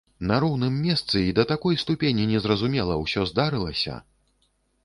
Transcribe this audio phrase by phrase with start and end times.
[0.29, 4.03] На роўным месцы і да такой ступені незразумела ўсё здарылася!